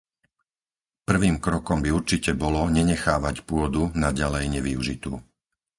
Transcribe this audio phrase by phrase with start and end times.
[1.09, 5.13] Prvým krokom by určite bolo nenechávať pôdu naďalej nevyužitú.